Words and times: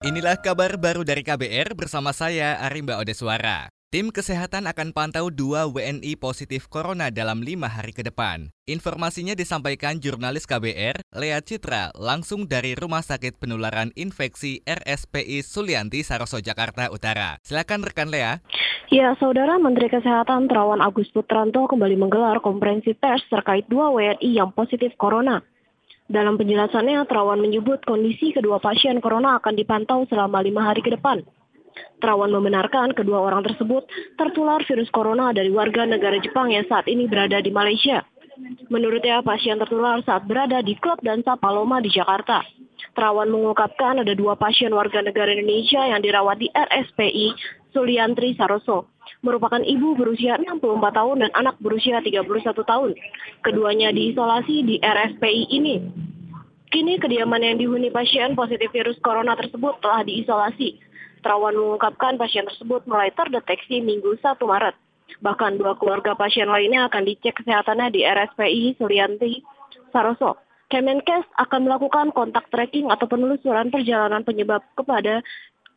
Inilah 0.00 0.40
kabar 0.40 0.80
baru 0.80 1.04
dari 1.04 1.20
KBR 1.20 1.76
bersama 1.76 2.16
saya 2.16 2.56
Arimba 2.64 2.96
Odeswara. 2.96 3.68
Tim 3.92 4.08
kesehatan 4.08 4.64
akan 4.64 4.96
pantau 4.96 5.28
dua 5.28 5.68
WNI 5.68 6.16
positif 6.16 6.72
corona 6.72 7.12
dalam 7.12 7.44
lima 7.44 7.68
hari 7.68 7.92
ke 7.92 8.00
depan. 8.00 8.48
Informasinya 8.64 9.36
disampaikan 9.36 10.00
jurnalis 10.00 10.48
KBR, 10.48 11.04
Lea 11.12 11.44
Citra, 11.44 11.92
langsung 12.00 12.48
dari 12.48 12.72
Rumah 12.72 13.04
Sakit 13.04 13.36
Penularan 13.36 13.92
Infeksi 13.92 14.64
RSPI 14.64 15.44
Sulianti 15.44 16.00
Saroso, 16.00 16.40
Jakarta 16.40 16.88
Utara. 16.88 17.36
Silakan 17.44 17.84
rekan 17.84 18.08
Lea. 18.08 18.40
Ya, 18.88 19.12
Saudara 19.20 19.60
Menteri 19.60 19.92
Kesehatan 19.92 20.48
Terawan 20.48 20.80
Agus 20.80 21.12
Putranto 21.12 21.68
kembali 21.68 22.00
menggelar 22.00 22.40
konferensi 22.40 22.96
pers 22.96 23.20
terkait 23.28 23.68
dua 23.68 23.92
WNI 23.92 24.32
yang 24.32 24.48
positif 24.56 24.96
corona. 24.96 25.44
Dalam 26.10 26.34
penjelasannya, 26.34 27.06
Terawan 27.06 27.38
menyebut 27.38 27.86
kondisi 27.86 28.34
kedua 28.34 28.58
pasien 28.58 28.98
corona 28.98 29.38
akan 29.38 29.54
dipantau 29.54 30.02
selama 30.10 30.42
lima 30.42 30.66
hari 30.66 30.82
ke 30.82 30.90
depan. 30.90 31.22
Terawan 32.02 32.34
membenarkan 32.34 32.98
kedua 32.98 33.22
orang 33.22 33.46
tersebut 33.46 33.86
tertular 34.18 34.58
virus 34.66 34.90
corona 34.90 35.30
dari 35.30 35.54
warga 35.54 35.86
negara 35.86 36.18
Jepang 36.18 36.50
yang 36.50 36.66
saat 36.66 36.90
ini 36.90 37.06
berada 37.06 37.38
di 37.38 37.54
Malaysia. 37.54 38.02
Menurutnya, 38.66 39.22
pasien 39.22 39.54
tertular 39.62 40.02
saat 40.02 40.26
berada 40.26 40.58
di 40.66 40.74
klub 40.82 40.98
dansa 40.98 41.38
Paloma 41.38 41.78
di 41.78 41.94
Jakarta. 41.94 42.42
Terawan 42.92 43.30
mengungkapkan 43.30 44.02
ada 44.02 44.12
dua 44.18 44.34
pasien 44.34 44.74
warga 44.74 45.00
negara 45.00 45.30
Indonesia 45.30 45.86
yang 45.86 46.02
dirawat 46.02 46.42
di 46.42 46.50
RSPI 46.50 47.26
Suliantri 47.70 48.34
Saroso 48.34 48.90
merupakan 49.20 49.60
ibu 49.60 49.94
berusia 49.94 50.40
64 50.40 50.96
tahun 50.96 51.16
dan 51.26 51.30
anak 51.36 51.56
berusia 51.60 52.00
31 52.00 52.26
tahun. 52.64 52.90
Keduanya 53.44 53.92
diisolasi 53.92 54.56
di 54.64 54.76
RSPI 54.80 55.42
ini. 55.52 55.76
Kini 56.70 57.02
kediaman 57.02 57.42
yang 57.42 57.56
dihuni 57.58 57.90
pasien 57.90 58.38
positif 58.38 58.70
virus 58.70 58.96
corona 59.02 59.34
tersebut 59.34 59.82
telah 59.82 60.06
diisolasi. 60.06 60.78
Terawan 61.20 61.52
mengungkapkan 61.52 62.16
pasien 62.16 62.46
tersebut 62.48 62.86
mulai 62.88 63.12
terdeteksi 63.12 63.82
Minggu 63.84 64.16
1 64.22 64.38
Maret. 64.40 64.74
Bahkan 65.20 65.58
dua 65.60 65.76
keluarga 65.76 66.14
pasien 66.16 66.48
lainnya 66.48 66.86
akan 66.88 67.04
dicek 67.04 67.42
kesehatannya 67.42 67.92
di 67.92 68.00
RSPI 68.06 68.78
Sulianti 68.78 69.42
Saroso. 69.92 70.38
Kemenkes 70.70 71.26
akan 71.34 71.66
melakukan 71.66 72.14
kontak 72.14 72.46
tracking 72.54 72.86
atau 72.94 73.10
penelusuran 73.10 73.74
perjalanan 73.74 74.22
penyebab 74.22 74.62
kepada 74.78 75.18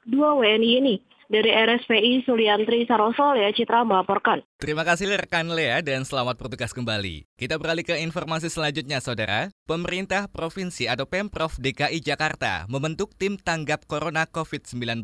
dua 0.06 0.38
WNI 0.38 0.72
ini. 0.86 0.96
Dari 1.34 1.50
RSPI 1.50 2.30
Suliantri 2.30 2.86
Saroso, 2.86 3.34
Lea 3.34 3.50
Citra 3.50 3.82
melaporkan. 3.82 4.46
Terima 4.62 4.86
kasih 4.86 5.10
rekan 5.18 5.50
Lea 5.50 5.82
dan 5.82 6.06
selamat 6.06 6.38
bertugas 6.38 6.70
kembali. 6.78 7.26
Kita 7.34 7.58
beralih 7.58 7.82
ke 7.82 7.98
informasi 8.06 8.54
selanjutnya, 8.54 9.02
Saudara. 9.02 9.50
Pemerintah 9.64 10.28
Provinsi 10.28 10.92
atau 10.92 11.08
Pemprov 11.08 11.56
DKI 11.56 12.04
Jakarta 12.04 12.68
membentuk 12.68 13.16
tim 13.16 13.40
tanggap 13.40 13.88
Corona 13.88 14.28
COVID-19. 14.28 15.00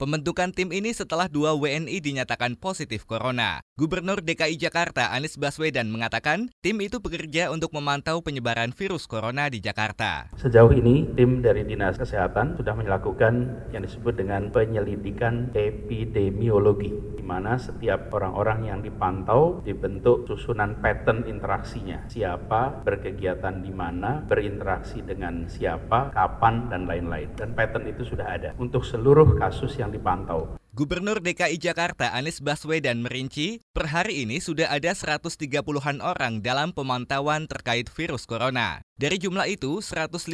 Pembentukan 0.00 0.56
tim 0.56 0.72
ini 0.72 0.96
setelah 0.96 1.28
dua 1.28 1.52
WNI 1.52 2.00
dinyatakan 2.00 2.56
positif 2.56 3.04
corona. 3.04 3.60
Gubernur 3.76 4.24
DKI 4.24 4.56
Jakarta 4.56 5.12
Anies 5.12 5.36
Baswedan 5.36 5.92
mengatakan 5.92 6.48
tim 6.64 6.80
itu 6.80 7.04
bekerja 7.04 7.52
untuk 7.52 7.76
memantau 7.76 8.24
penyebaran 8.24 8.72
virus 8.72 9.04
corona 9.04 9.52
di 9.52 9.60
Jakarta. 9.60 10.32
Sejauh 10.40 10.72
ini 10.72 11.04
tim 11.12 11.44
dari 11.44 11.68
Dinas 11.68 12.00
Kesehatan 12.00 12.56
sudah 12.56 12.72
melakukan 12.72 13.68
yang 13.76 13.84
disebut 13.84 14.16
dengan 14.16 14.48
penyelidikan 14.48 15.52
epidemiologi 15.52 16.96
di 17.20 17.24
mana 17.28 17.60
setiap 17.60 18.08
orang-orang 18.16 18.72
yang 18.72 18.80
dipantau 18.80 19.60
dibentuk 19.68 20.24
susunan 20.24 20.80
pattern 20.80 21.28
interaksinya. 21.28 22.08
Siapa 22.08 22.80
berkegiatan 22.88 23.60
di 23.60 23.68
mana, 23.68 23.89
berinteraksi 24.28 25.02
dengan 25.02 25.50
siapa, 25.50 26.14
kapan 26.14 26.70
dan 26.70 26.86
lain-lain. 26.86 27.34
Dan 27.34 27.56
pattern 27.56 27.90
itu 27.90 28.06
sudah 28.06 28.30
ada 28.30 28.50
untuk 28.60 28.86
seluruh 28.86 29.34
kasus 29.40 29.74
yang 29.80 29.90
dipantau. 29.90 30.59
Gubernur 30.70 31.18
DKI 31.18 31.58
Jakarta 31.58 32.14
Anies 32.14 32.38
Baswedan 32.38 33.02
merinci, 33.02 33.58
per 33.74 33.90
hari 33.90 34.22
ini 34.22 34.38
sudah 34.38 34.70
ada 34.70 34.94
130-an 34.94 35.98
orang 35.98 36.46
dalam 36.46 36.70
pemantauan 36.70 37.50
terkait 37.50 37.90
virus 37.90 38.22
corona. 38.22 38.78
Dari 38.94 39.18
jumlah 39.18 39.50
itu, 39.50 39.82
115 39.82 40.30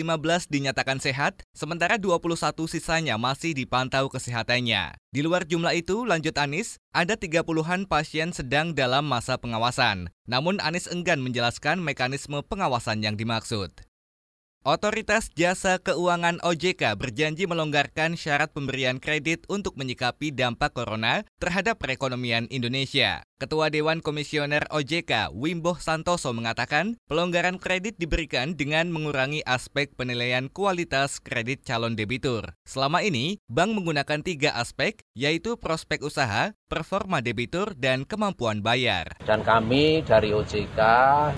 dinyatakan 0.52 1.00
sehat, 1.00 1.40
sementara 1.56 1.96
21 1.96 2.52
sisanya 2.68 3.16
masih 3.16 3.56
dipantau 3.56 4.12
kesehatannya. 4.12 5.00
Di 5.08 5.24
luar 5.24 5.48
jumlah 5.48 5.72
itu, 5.72 6.04
lanjut 6.04 6.36
Anies, 6.36 6.76
ada 6.92 7.16
30-an 7.16 7.88
pasien 7.88 8.28
sedang 8.36 8.76
dalam 8.76 9.08
masa 9.08 9.40
pengawasan. 9.40 10.12
Namun 10.28 10.60
Anies 10.60 10.84
enggan 10.84 11.24
menjelaskan 11.24 11.80
mekanisme 11.80 12.44
pengawasan 12.44 13.00
yang 13.00 13.16
dimaksud. 13.16 13.72
Otoritas 14.66 15.30
Jasa 15.38 15.78
Keuangan 15.78 16.42
OJK 16.42 16.98
berjanji 16.98 17.46
melonggarkan 17.46 18.18
syarat 18.18 18.50
pemberian 18.50 18.98
kredit 18.98 19.46
untuk 19.46 19.78
menyikapi 19.78 20.34
dampak 20.34 20.74
corona 20.74 21.22
terhadap 21.38 21.78
perekonomian 21.78 22.50
Indonesia. 22.50 23.22
Ketua 23.38 23.70
Dewan 23.70 24.02
Komisioner 24.02 24.66
OJK, 24.74 25.30
Wimbo 25.38 25.78
Santoso 25.78 26.34
mengatakan, 26.34 26.98
pelonggaran 27.06 27.62
kredit 27.62 27.94
diberikan 27.94 28.58
dengan 28.58 28.90
mengurangi 28.90 29.46
aspek 29.46 29.94
penilaian 29.94 30.50
kualitas 30.50 31.22
kredit 31.22 31.62
calon 31.62 31.94
debitur. 31.94 32.58
Selama 32.66 33.06
ini, 33.06 33.38
bank 33.46 33.70
menggunakan 33.70 34.26
tiga 34.26 34.50
aspek, 34.58 34.98
yaitu 35.14 35.54
prospek 35.54 36.02
usaha, 36.02 36.58
performa 36.66 37.22
debitur, 37.22 37.70
dan 37.78 38.02
kemampuan 38.02 38.66
bayar. 38.66 39.14
Dan 39.22 39.46
kami 39.46 40.02
dari 40.02 40.34
OJK 40.34 40.80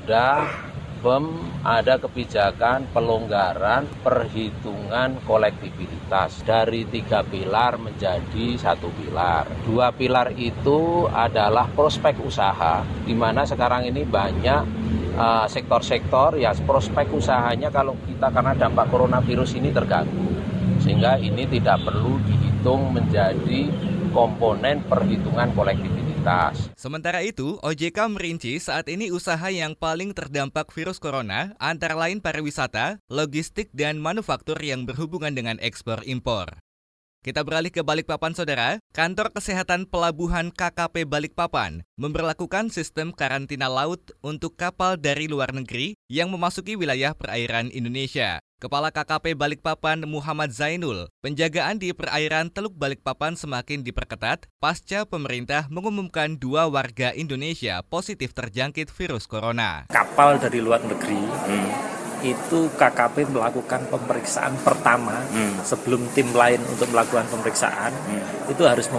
sudah 0.00 0.77
BEM 0.98 1.30
ada 1.62 1.94
kebijakan 1.94 2.90
pelonggaran 2.90 3.86
perhitungan 4.02 5.22
kolektivitas. 5.22 6.42
Dari 6.42 6.90
tiga 6.90 7.22
pilar 7.22 7.78
menjadi 7.78 8.58
satu 8.58 8.90
pilar. 8.98 9.46
Dua 9.62 9.94
pilar 9.94 10.34
itu 10.34 11.06
adalah 11.06 11.70
prospek 11.70 12.18
usaha, 12.26 12.82
di 13.06 13.14
mana 13.14 13.46
sekarang 13.46 13.86
ini 13.86 14.02
banyak 14.02 14.62
uh, 15.14 15.46
sektor-sektor 15.46 16.34
uh, 16.34 16.42
ya 16.42 16.50
prospek 16.66 17.14
usahanya 17.14 17.70
kalau 17.70 17.94
kita 18.02 18.34
karena 18.34 18.58
dampak 18.58 18.90
coronavirus 18.90 19.54
ini 19.54 19.70
terganggu, 19.70 20.34
sehingga 20.82 21.14
ini 21.22 21.46
tidak 21.46 21.78
perlu 21.86 22.18
dihitung 22.26 22.90
menjadi 22.90 23.70
komponen 24.10 24.82
perhitungan 24.82 25.54
kolektivitas 25.54 26.07
Sementara 26.76 27.24
itu, 27.24 27.56
OJK 27.64 28.12
merinci 28.12 28.60
saat 28.60 28.86
ini 28.92 29.08
usaha 29.08 29.48
yang 29.48 29.72
paling 29.72 30.12
terdampak 30.12 30.68
virus 30.70 31.00
corona 31.00 31.56
antara 31.56 31.96
lain 31.96 32.20
pariwisata, 32.20 33.00
logistik, 33.08 33.72
dan 33.72 33.96
manufaktur 33.96 34.60
yang 34.60 34.84
berhubungan 34.84 35.32
dengan 35.32 35.56
ekspor 35.58 36.04
impor. 36.04 36.60
Kita 37.18 37.42
beralih 37.42 37.74
ke 37.74 37.82
Balikpapan, 37.82 38.30
Saudara. 38.30 38.78
Kantor 38.94 39.34
Kesehatan 39.34 39.90
Pelabuhan 39.90 40.54
KKP 40.54 41.02
Balikpapan 41.02 41.82
memperlakukan 41.98 42.70
sistem 42.70 43.10
karantina 43.10 43.66
laut 43.66 44.14
untuk 44.22 44.54
kapal 44.54 44.94
dari 44.94 45.26
luar 45.26 45.50
negeri 45.50 45.98
yang 46.06 46.30
memasuki 46.30 46.78
wilayah 46.78 47.18
perairan 47.18 47.74
Indonesia. 47.74 48.38
Kepala 48.58 48.90
KKP 48.90 49.38
Balikpapan 49.38 50.02
Muhammad 50.02 50.50
Zainul, 50.50 51.06
penjagaan 51.22 51.78
di 51.78 51.94
perairan 51.94 52.50
Teluk 52.50 52.74
Balikpapan 52.74 53.38
semakin 53.38 53.86
diperketat 53.86 54.50
pasca 54.58 55.06
pemerintah 55.06 55.70
mengumumkan 55.70 56.34
dua 56.34 56.66
warga 56.66 57.14
Indonesia 57.14 57.86
positif 57.86 58.34
terjangkit 58.34 58.90
virus 58.90 59.30
corona. 59.30 59.86
Kapal 59.94 60.42
dari 60.42 60.58
luar 60.58 60.82
negeri 60.82 61.22
hmm. 61.22 61.70
itu 62.26 62.66
KKP 62.74 63.30
melakukan 63.30 63.86
pemeriksaan 63.94 64.58
pertama 64.66 65.22
hmm. 65.30 65.62
sebelum 65.62 66.10
tim 66.10 66.34
lain 66.34 66.58
untuk 66.66 66.90
melakukan 66.90 67.30
pemeriksaan 67.30 67.94
hmm. 67.94 68.50
itu 68.50 68.66
harus 68.66 68.90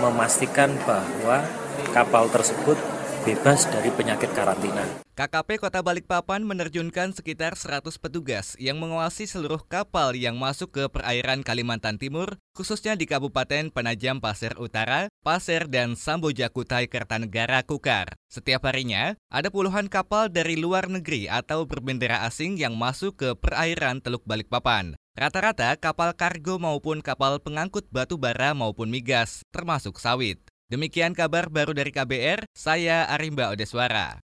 memastikan 0.00 0.72
bahwa 0.88 1.44
kapal 1.92 2.24
tersebut 2.32 2.80
bebas 3.24 3.64
dari 3.72 3.88
penyakit 3.88 4.30
karantina. 4.36 4.84
KKP 5.16 5.56
Kota 5.56 5.80
Balikpapan 5.80 6.44
menerjunkan 6.44 7.16
sekitar 7.16 7.56
100 7.56 7.96
petugas 7.96 8.52
yang 8.60 8.76
mengawasi 8.76 9.24
seluruh 9.24 9.64
kapal 9.64 10.12
yang 10.12 10.36
masuk 10.36 10.76
ke 10.76 10.84
perairan 10.92 11.40
Kalimantan 11.40 11.96
Timur, 11.96 12.36
khususnya 12.52 12.92
di 13.00 13.08
Kabupaten 13.08 13.72
Penajam 13.72 14.20
Pasir 14.20 14.52
Utara, 14.60 15.08
Pasir, 15.24 15.72
dan 15.72 15.96
Samboja 15.96 16.52
Kutai 16.52 16.84
Kertanegara 16.84 17.64
Kukar. 17.64 18.12
Setiap 18.28 18.68
harinya, 18.68 19.16
ada 19.32 19.48
puluhan 19.48 19.88
kapal 19.88 20.28
dari 20.28 20.60
luar 20.60 20.92
negeri 20.92 21.24
atau 21.30 21.64
berbendera 21.64 22.28
asing 22.28 22.60
yang 22.60 22.76
masuk 22.76 23.16
ke 23.16 23.28
perairan 23.32 24.04
Teluk 24.04 24.26
Balikpapan. 24.28 25.00
Rata-rata 25.14 25.78
kapal 25.78 26.12
kargo 26.18 26.58
maupun 26.58 26.98
kapal 26.98 27.38
pengangkut 27.38 27.86
batu 27.88 28.18
bara 28.18 28.50
maupun 28.50 28.90
migas, 28.90 29.46
termasuk 29.54 30.02
sawit. 30.02 30.43
Demikian 30.72 31.12
kabar 31.12 31.52
baru 31.52 31.76
dari 31.76 31.92
KBR, 31.92 32.48
saya 32.56 33.04
Arimba 33.12 33.52
Odeswara. 33.52 34.24